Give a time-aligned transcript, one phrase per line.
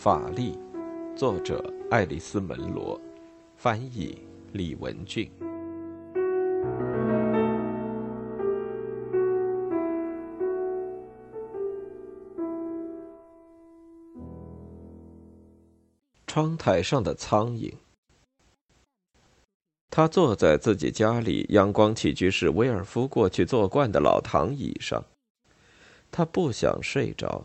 [0.00, 0.56] 法力，
[1.16, 3.00] 作者爱丽丝·门罗，
[3.56, 4.16] 翻译
[4.52, 5.28] 李文俊。
[16.28, 17.74] 窗台上的苍蝇。
[19.90, 25.04] 他坐在自己家里阳光起居室威尔夫过去坐惯的老躺椅上，
[26.12, 27.44] 他不想睡着。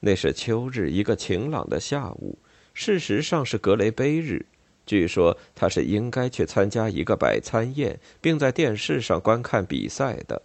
[0.00, 2.38] 那是秋日一个晴朗的下午，
[2.72, 4.46] 事实上是格雷杯日。
[4.86, 10.42] 据说他是应该去参加一个百餐宴，并在电视上观看比赛的。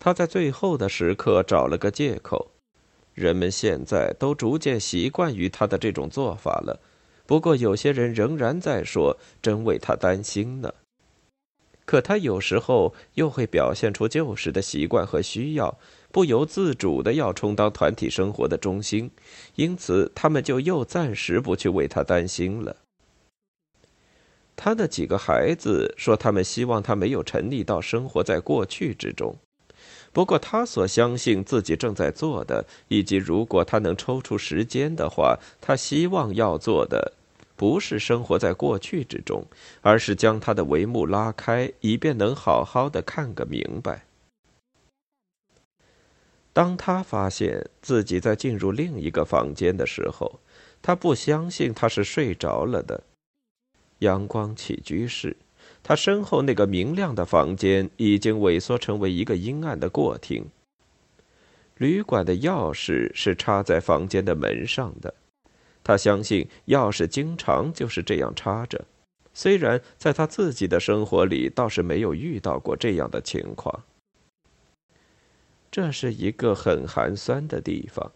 [0.00, 2.50] 他在最后的时刻找了个借口。
[3.14, 6.80] 人们现在都逐渐习惯于他的这种做法了，
[7.26, 10.72] 不过有些人仍然在说：“真为他担心呢。”
[11.84, 15.78] 可他有时候又会表现出旧时的习惯和需要。
[16.10, 19.10] 不由自主的要充当团体生活的中心，
[19.56, 22.76] 因此他们就又暂时不去为他担心了。
[24.56, 29.36] 他的几个孩子说，他们希望他没有沉溺到生活在过去之中。
[30.12, 37.12] 不过，他所相信自己正在做的，以及如果他能抽出时间的话，他希望要做的，
[37.54, 39.44] 不是生活在过去之中，
[39.82, 44.07] 而是将他的帷幕拉开，以便能好好的看个明白。
[46.58, 50.40] 当他发现自己在进入另一个房间的时候，
[50.82, 53.04] 他不相信他是睡着了的。
[54.00, 55.36] 阳光起居室，
[55.84, 60.46] 他身后那个明亮的房间已经萎缩成为一个阴暗的过厅。
[61.76, 65.14] 旅馆的钥匙是插在房间的门上的，
[65.84, 68.84] 他相信钥匙经常就是这样插着，
[69.32, 73.84] 虽然在他自己的生活里倒是没有遇到过这样的情况。
[75.78, 78.10] 这是一个很寒酸的地方，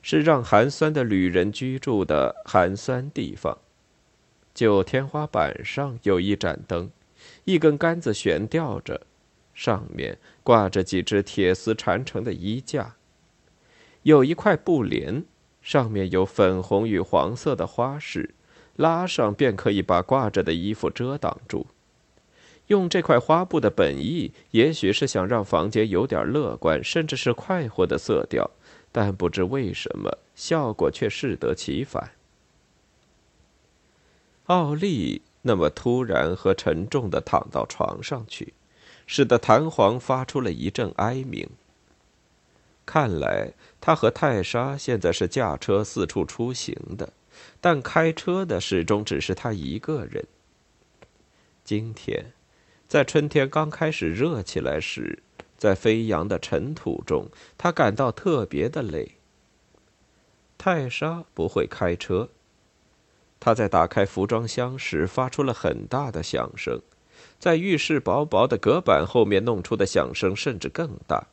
[0.00, 3.58] 是让寒酸的旅人居住的寒酸地方。
[4.54, 6.88] 就天花板上有一盏灯，
[7.42, 9.00] 一根杆子悬吊着，
[9.52, 12.94] 上面挂着几只铁丝缠成的衣架，
[14.04, 15.24] 有一块布帘，
[15.60, 18.36] 上面有粉红与黄色的花饰，
[18.76, 21.66] 拉上便可以把挂着的衣服遮挡住。
[22.70, 28.48] 用这块花布的本意，也许是想让房间有点乐观，甚至是快活的色调，
[28.92, 32.12] 但不知为什么，效果却适得其反。
[34.44, 38.54] 奥利那么突然和沉重的躺到床上去，
[39.04, 41.48] 使得弹簧发出了一阵哀鸣。
[42.86, 47.12] 看来他和泰莎现在是驾车四处出行的，
[47.60, 50.24] 但开车的始终只是他一个人。
[51.64, 52.32] 今天。
[52.90, 55.22] 在春天刚开始热起来时，
[55.56, 59.12] 在飞扬的尘土中，他感到特别的累。
[60.58, 62.30] 泰莎不会开车。
[63.38, 66.80] 他在打开服装箱时发出了很大的响声，
[67.38, 71.28] 在浴室薄薄的隔板后面弄出的响声甚至更大。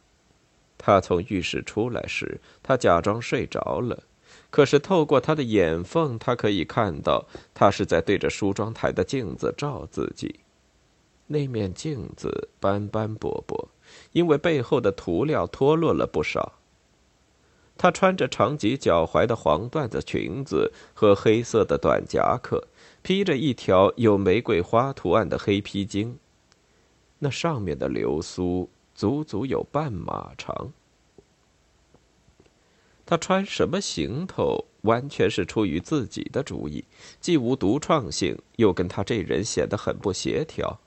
[0.77, 4.03] 他从浴室出来时，他假装睡着了，
[4.51, 7.25] 可是透过他的眼缝，他可以看到
[7.55, 10.41] 他是在对着梳妆台的镜子照自己。
[11.27, 13.69] 那面镜子斑斑驳驳，
[14.13, 16.53] 因为背后的涂料脱落了不少。
[17.77, 22.67] 她穿着长及脚踝的黄缎子裙子和黑色的短夹克，
[23.03, 26.15] 披着一条有玫瑰花图案的黑披巾，
[27.19, 30.71] 那上面的流苏足足有半码长。
[33.05, 36.83] 她穿什么行头，完全是出于自己的主意，
[37.21, 40.79] 既无独创性，又跟她这人显得很不协调。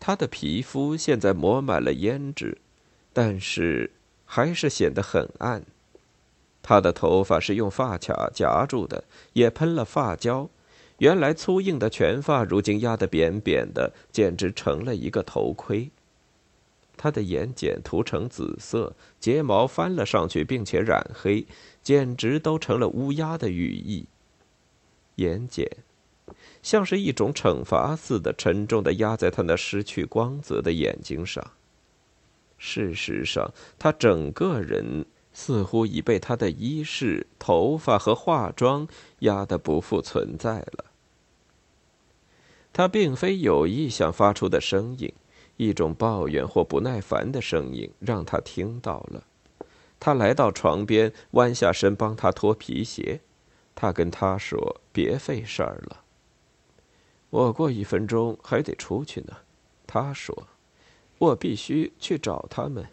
[0.00, 2.58] 他的皮肤现在抹满了胭脂，
[3.12, 3.90] 但是
[4.24, 5.64] 还是显得很暗。
[6.62, 10.50] 他的头发是用发卡夹住的，也喷了发胶。
[10.98, 15.90] 原来粗硬的全发，如今压得扁扁的，简直成了一个头盔。
[16.96, 21.46] 他的眼睑涂成紫色，睫毛翻了上去，并且染黑，
[21.82, 24.06] 简直都成了乌鸦的羽翼。
[25.16, 25.68] 眼睑。
[26.62, 31.52] 像是一种惩罚似的，沉重的压在他那失去光泽的眼睛上。
[32.58, 38.88] 事实上，他整个人似乎已被他的衣饰、头发和化妆
[39.20, 40.84] 压得不复存在了。
[42.72, 45.12] 他并非有意想发出的声音，
[45.56, 49.24] 一种抱怨或不耐烦的声音让他听到了。
[50.00, 53.20] 他来到床边，弯下身帮他脱皮鞋。
[53.74, 56.02] 他跟他说：“别费事儿了。”
[57.30, 59.36] 我过一分钟还得出去呢，
[59.86, 60.46] 他说
[61.18, 62.86] ：“我必须去找他们。”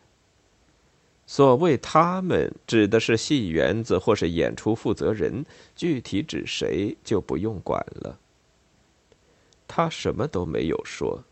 [1.27, 5.45] 所谓“他们”指的是戏园子或是演出负责人，
[5.75, 8.19] 具体指谁就不用管了。
[9.67, 11.23] 他什么都没有说。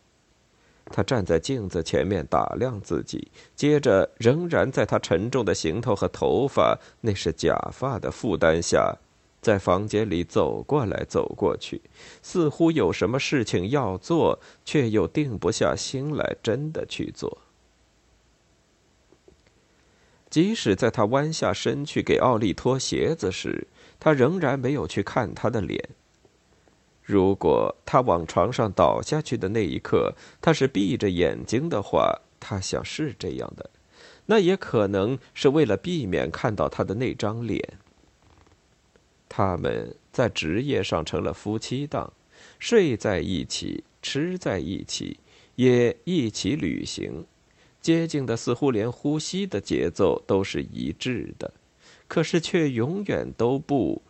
[0.85, 8.97] 他站在镜子前面打量自己，接着仍然在他沉重的行头和头发（那是假发）的负担下，
[9.43, 11.81] 在房间里走过来走过去，
[12.23, 17.39] 似乎有什么事情要做，却又定不下心来真的去做。
[20.29, 23.67] 即使在他弯下身去给奥利脱鞋子时，
[23.99, 25.89] 他仍然没有去看他的脸。
[27.03, 33.69] 如果他往床上倒下去的那一刻，他是闭着眼睛的话，他想是这样的，
[34.27, 37.77] 那也可能是为了避免看到他的那张脸。
[39.35, 42.13] 他们在职业上成了夫妻档，
[42.59, 45.17] 睡在一起，吃在一起，
[45.55, 47.25] 也一起旅行。
[47.81, 51.51] 接近的似乎连呼吸的节奏都是一致的，
[52.07, 54.03] 可是却永远都不，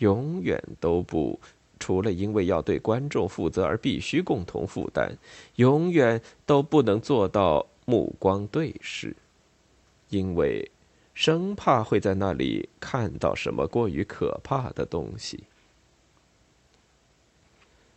[0.00, 1.40] 永远都不，
[1.78, 5.16] 除了因为要对观众负责而必须共同负担，
[5.54, 9.16] 永远都不能做到目光对视，
[10.10, 10.70] 因为
[11.20, 15.42] 生怕会在那里看到什么过于可怕的东西。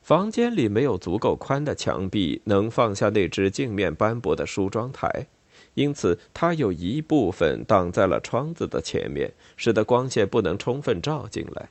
[0.01, 5.27] 房间里没有足够宽的墙壁能放下那只镜面斑驳的梳妆台，
[5.75, 11.69] 因此它有一部分挡在了窗子的前面，使得光线不能充分照进来。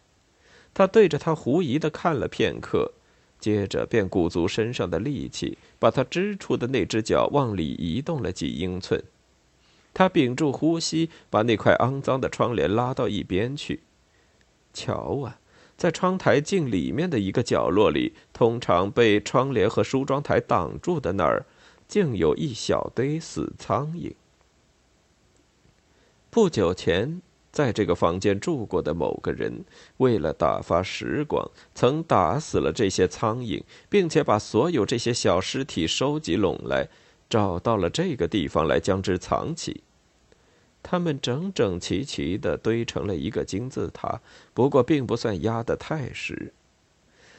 [0.73, 2.93] 他对着它狐疑的看了片刻，
[3.41, 9.03] 接着便鼓足身上的力气，把他支出的那只脚往里移动了几英寸。
[9.93, 13.81] 他屏住呼吸，把那块肮脏的窗帘拉到一边去。
[14.73, 15.39] 瞧啊！
[15.77, 21.47] 在窗台镜里面的一个角落里，通常被窗帘和梳妆台挡住的那儿，
[21.89, 24.13] 竟有一小堆死苍蝇。
[26.29, 29.65] 不久前，在这个房间住过的某个人，
[29.97, 36.89] 为了打发时光，曾打死了这些苍蝇，并且把所有这些小尸体收集拢来，
[37.31, 39.83] 找到了这个地方来将之藏起。
[40.83, 44.21] 他们整整齐齐地堆成了一个金字塔，
[44.53, 46.53] 不过并不算压得太实。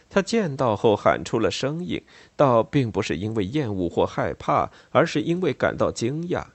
[0.09, 2.03] 他见到后喊出了声音，
[2.35, 6.47] 倒并不是因为厌恶或害怕，而是因为感到惊讶。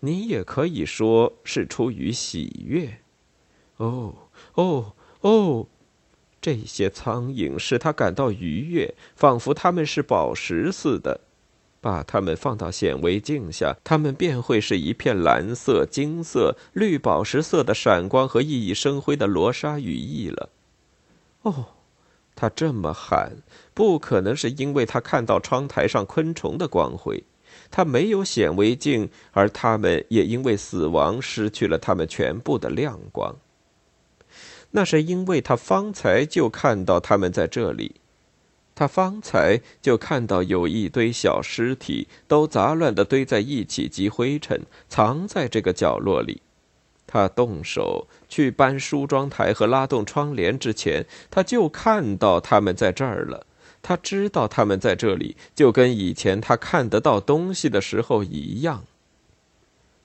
[0.00, 2.98] 你也可以说是出于喜悦。
[3.76, 4.14] 哦
[4.54, 5.66] 哦哦！
[6.40, 11.20] 这些苍蝇使他感到愉悦，仿佛他们是宝石似的。
[11.80, 20.50] 把它们放到显微镜下，它们便会是一片蓝色、金色、绿宝石色的闪光和熠熠生辉的罗纱羽翼了。
[21.42, 21.66] 哦，
[22.34, 23.36] 他这么喊，
[23.74, 27.22] 不可能是因为他看到窗台上昆虫的光辉。
[27.70, 33.34] 他没有显微镜，而它们也因为死亡失去了它们全部的亮光。
[34.70, 37.96] 那是因为他方才就看到它们在这里。
[38.78, 46.42] 他方才就看到有一堆小尸体，都杂乱地堆在一起，积灰尘，藏在这个角落里。
[47.04, 53.44] 他动手去搬梳妆台和拉动窗帘之前，他就看到他们在这儿了。
[53.82, 58.84] 他知道他们在这里，就跟以前他看得到东西的时候一样。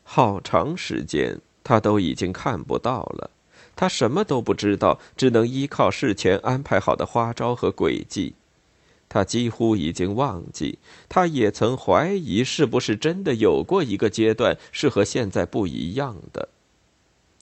[0.02, 3.30] 好长时间，他都已经看不到了。
[3.76, 8.34] 他什么都不知道，只能依靠事前安排好的花招和诡计。
[9.14, 16.50] 他几乎已经忘记，他也曾怀疑是不是真的有过一个阶段是和现在不一样的。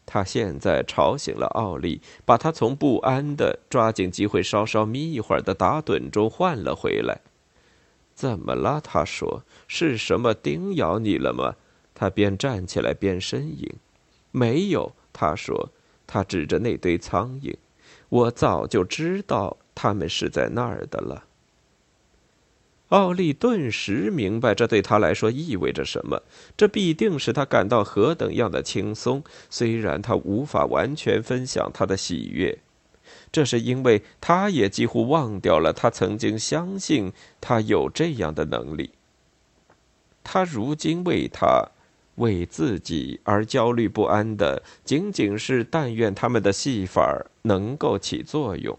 [0.05, 7.21] 他现在吵醒了奥利，把他从不安的抓紧机会稍稍眯一会儿的打盹中唤了回来。
[8.13, 8.81] 怎么了？
[8.83, 11.55] 他说：“是什么叮咬你了吗？”
[11.95, 13.71] 他边站起来边呻吟。
[14.31, 15.69] 没有，他说。
[16.05, 17.55] 他指着那堆苍蝇，
[18.09, 21.23] 我早就知道他们是在那儿的了。
[22.91, 26.21] 奥利顿时明白这对他来说意味着什么，
[26.57, 29.23] 这必定使他感到何等样的轻松。
[29.49, 32.59] 虽然他无法完全分享他的喜悦，
[33.31, 38.91] 这是因为他也几乎忘掉了他曾经相信他有这样的能力。
[40.21, 41.69] 他如今为他、
[42.15, 48.77] 为自己而焦虑不安的，仅仅是但愿他们的戏法能够起作用。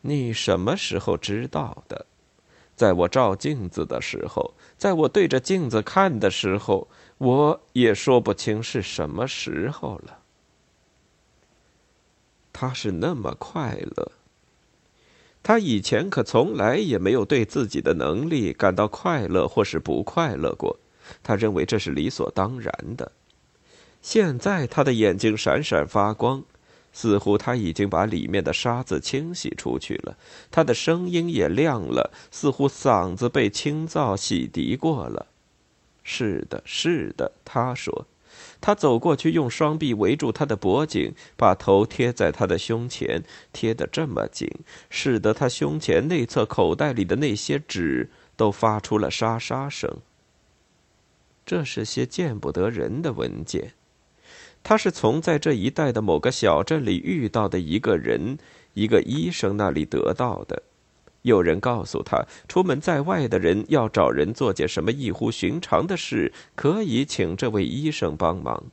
[0.00, 2.06] 你什么时候知道的？
[2.82, 10.18] 在我照镜子的时候，在我对着镜子看的时候，我也说不清是什么时候了。
[12.52, 14.10] 他是那么快乐。
[15.44, 20.80] 他以前可从来也没有对自己的能力感到快乐或是不快乐过。
[21.22, 23.12] 他认为这是理所当然的。
[24.00, 26.42] 现在他的眼睛闪闪发光，
[26.92, 30.16] 似乎他已经把里面的沙子清洗出去了。
[30.50, 35.26] 他的声音也亮了，似乎嗓子被清皂洗涤过了。
[36.02, 38.06] 是的，是的，他说。
[38.62, 43.22] 他走过去，用双臂围住他的脖颈，把头贴在他的胸前，
[43.52, 44.48] 贴得这么紧，
[44.88, 49.98] 使得他胸前内侧口袋里的那些纸都发出了沙沙声。
[51.44, 53.74] 这是些见不得人的文件。
[54.62, 58.38] 他是从在这一带的某个小镇里遇到的一个人，
[58.74, 60.62] 一个医生那里得到的。
[61.22, 68.64] 有人告诉他，出门在外的人要找人做件什么异乎寻常的事，可以请这位医生帮忙。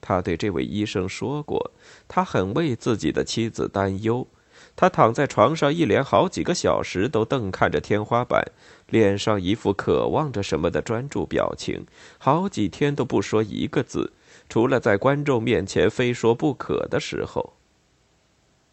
[0.00, 1.72] 他对这位医生说过，
[2.06, 4.26] 他很为自己的妻子担忧。
[4.74, 8.42] 他躺在床上，一连好几个小时都瞪看着天花板，
[8.88, 11.84] 脸上一副渴望着什么的专注表情，
[12.18, 14.12] 好几天都不说一个字，
[14.48, 17.54] 除了在观众面前非说不可的时候。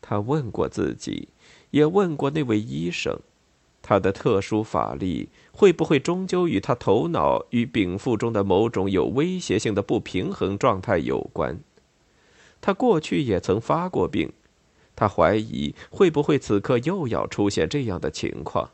[0.01, 1.29] 他问过自己。
[1.71, 3.19] 也问过那位医生，
[3.81, 11.59] 他的特殊法力会不会终究与他头脑与禀赋中的某种有威胁性的不平衡状态有关？
[12.61, 14.31] 他过去也曾发过病，
[14.95, 18.69] 他怀疑会不会此刻又要出现这样的情况。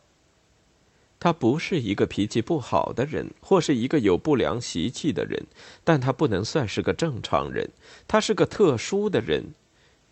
[1.22, 5.40] 他不是一个脾气不好的人，或是一个有不良习气的人，
[5.84, 7.70] 但他不能算是个正常人，
[8.08, 9.54] 他是个特殊的人。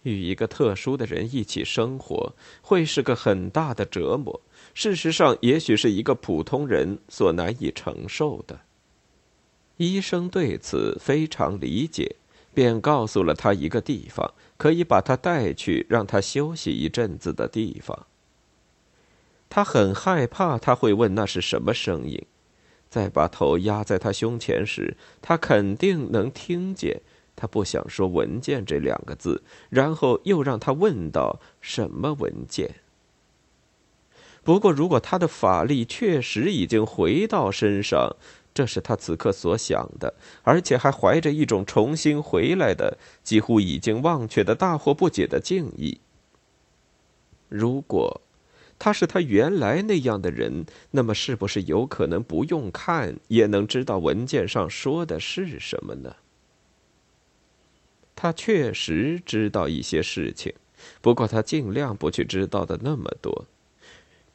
[0.03, 4.39] 与一个特殊的人一起生活，会是个很大的折磨。
[4.75, 8.59] 事实上，也许是一个普通人所难以承受的。
[9.77, 12.15] 医生对此非常理解，
[12.53, 18.05] 便告诉了他一个地方，可以把他带去，让他休息一阵子的地方。
[19.59, 22.25] 他很害怕他会问那是什么声音，
[22.89, 27.01] 在把头压在他胸前时，他肯定能听见。
[27.35, 32.75] 他不想说“文件”这两个字，然后又让他问到什么文件。
[34.45, 38.15] 不过，如果他的法力确实已经回到身上，
[38.53, 40.13] 这是他此刻所想的，
[40.43, 45.99] 而且还怀着一种重新回来的、几乎已经忘却的大惑不解的敬意。
[47.49, 48.21] 如果
[48.79, 56.15] 他是他原来那样的人，那么是不是有可能不用看也能知道文件上说的是什么呢？
[58.15, 60.53] 他确实知道一些事情，
[61.01, 63.45] 不过他尽量不去知道的那么多，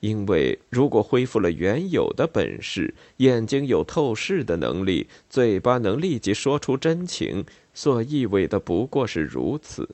[0.01, 9.89] 因为如果恢复了原有的本事，眼睛有透视的能力，嘴巴能立即说出真情，所意味的不过是如此，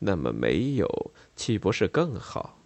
[0.00, 2.57] 那么没有岂不是更好？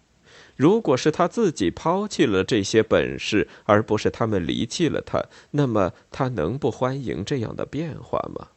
[0.55, 8.49] 如果是他自己抛弃了这些本事，而不是他们离弃了他，那么他能不欢迎这样的变化吗？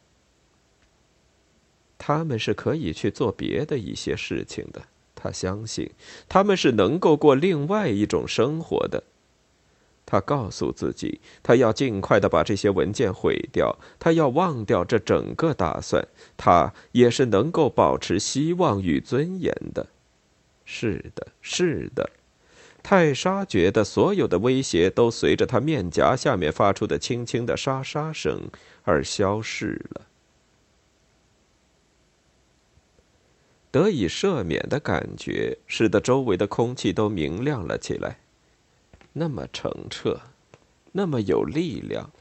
[1.97, 4.83] 他们是可以去做别的一些事情的。
[5.15, 5.89] 他相信
[6.29, 9.03] 他们是能够过另外一种生活的。
[10.05, 16.07] 他告诉自己，他要尽快的把这些文件毁掉，他要忘掉这整个打算。
[16.37, 19.87] 他也是能够保持希望与尊严的。
[20.79, 22.07] 是的，是的。
[22.83, 28.47] 泰莎觉得所有的威胁都随着他面颊下面发出的轻轻的沙沙声
[28.83, 30.01] 而消逝了。
[33.71, 38.19] 得以赦免的感觉，使得周围的空气都明亮了起来，
[39.13, 40.21] 那么澄澈，
[40.91, 42.11] 那么有力量，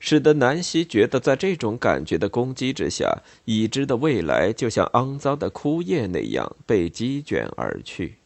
[0.00, 8.16] 使得南希觉得，在这种感觉的攻击之下，已知的未来就像肮脏的枯叶那样被击卷而去。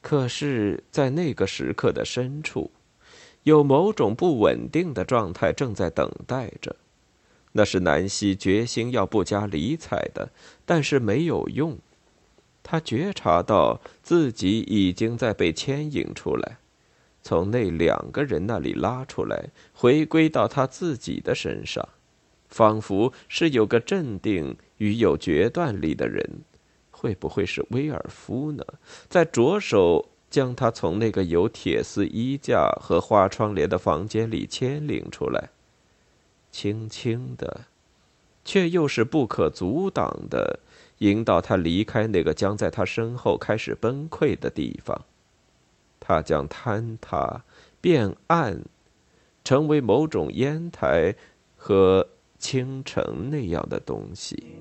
[0.00, 2.70] 可是，在那个时刻的深处，
[3.42, 6.76] 有某种不稳定的状态正在等待着。
[7.52, 10.30] 那是南希决心要不加理睬的，
[10.64, 11.76] 但是没有用。
[12.62, 16.58] 他觉察到自己已经在被牵引出来，
[17.22, 21.88] 从那两个人那里拉出来，回归到他自己的身上，
[22.48, 26.40] 仿佛是有个镇定与有决断力的人。
[26.90, 28.64] 会不会是威尔夫呢？
[29.08, 35.48] 在着手将他从那个有铁丝衣架和花窗帘的房间里牵领出来。
[36.52, 37.62] 轻轻的，
[38.44, 40.60] 却又是不可阻挡的，
[40.98, 45.04] 引导他离开那个将在他身后开始崩溃的地方。
[46.00, 47.44] 它将坍塌、
[47.80, 48.64] 变暗，
[49.44, 51.14] 成为某种烟台
[51.56, 54.56] 和清晨那样的东西。